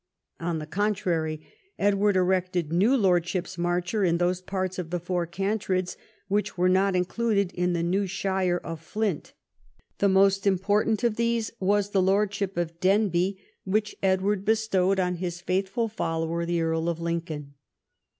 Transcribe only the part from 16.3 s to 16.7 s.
the